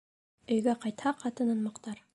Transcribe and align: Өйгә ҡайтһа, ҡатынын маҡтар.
Өйгә 0.55 0.73
ҡайтһа, 0.87 1.15
ҡатынын 1.23 1.63
маҡтар. 1.69 2.07